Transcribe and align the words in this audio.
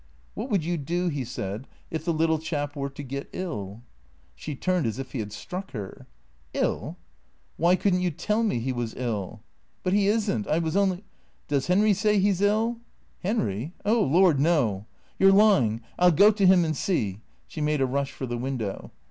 "What 0.33 0.49
would 0.49 0.65
you 0.65 0.79
do," 0.79 1.09
he 1.09 1.23
said," 1.23 1.67
if 1.91 2.03
the 2.03 2.11
little 2.11 2.39
chap 2.39 2.75
were 2.75 2.89
to 2.89 3.03
get 3.03 3.29
ill?" 3.33 3.83
She 4.33 4.55
turned 4.55 4.87
as 4.87 4.97
if 4.97 5.11
he 5.11 5.19
had 5.19 5.31
struck 5.31 5.73
her. 5.73 6.07
"111? 6.55 6.95
Wliy 7.59 7.79
couldn't 7.79 8.01
you 8.01 8.09
tell 8.09 8.41
me 8.41 8.57
he 8.57 8.73
was 8.73 8.95
ill?"" 8.95 9.41
But 9.83 9.93
he 9.93 10.07
is 10.07 10.27
n't. 10.27 10.47
I 10.47 10.57
was 10.57 10.75
only 10.75 11.03
""Does 11.49 11.67
Henry 11.67 11.93
say 11.93 12.17
he 12.17 12.31
's 12.31 12.41
ill?" 12.41 12.79
"Henry? 13.23 13.73
Oh 13.85 14.01
Lord, 14.01 14.39
no."" 14.39 14.87
You 15.19 15.29
're 15.29 15.33
lying. 15.33 15.81
I 15.99 16.05
'11 16.05 16.15
go 16.17 16.31
to 16.31 16.47
him 16.47 16.65
and 16.65 16.75
see 16.75 17.21
She 17.45 17.61
made 17.61 17.79
a 17.79 17.85
rush 17.85 18.11
for 18.11 18.25
the 18.25 18.39
window. 18.39 18.89